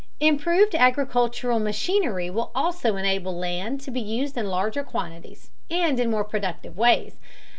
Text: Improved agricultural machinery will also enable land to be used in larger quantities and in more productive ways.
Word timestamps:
Improved 0.19 0.73
agricultural 0.73 1.59
machinery 1.59 2.27
will 2.31 2.49
also 2.55 2.95
enable 2.95 3.37
land 3.37 3.79
to 3.81 3.91
be 3.91 4.01
used 4.01 4.35
in 4.35 4.49
larger 4.49 4.83
quantities 4.83 5.51
and 5.69 5.99
in 5.99 6.09
more 6.09 6.23
productive 6.23 6.75
ways. 6.75 7.19